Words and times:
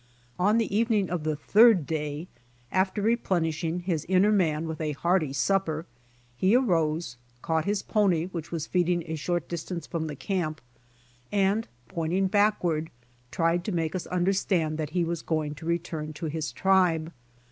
On 0.39 0.57
the 0.57 0.75
evening 0.75 1.11
of 1.11 1.23
the 1.25 1.35
third 1.35 1.85
day, 1.85 2.27
after 2.71 3.03
replenishing 3.03 3.81
his 3.81 4.03
inner 4.09 4.31
man 4.31 4.67
with 4.67 4.81
a 4.81 4.93
hearty 4.93 5.31
sup 5.31 5.67
per, 5.67 5.85
he 6.35 6.55
arose, 6.55 7.17
caught 7.43 7.65
his 7.65 7.83
pony 7.83 8.25
which 8.25 8.51
was 8.51 8.65
feeding 8.65 9.03
a 9.05 9.13
short 9.15 9.47
distance 9.47 9.85
from 9.85 10.07
the 10.07 10.15
camp, 10.15 10.59
and, 11.31 11.67
pointing 11.87 12.25
back 12.25 12.63
ward, 12.63 12.89
tried 13.29 13.63
to 13.63 13.71
make 13.71 13.93
us 13.93 14.07
understand 14.07 14.79
that 14.79 14.89
he 14.97 15.03
was 15.03 15.21
going 15.21 15.53
to 15.53 15.67
return 15.67 16.13
to 16.13 16.25
his 16.25 16.51
tribe. 16.51 17.13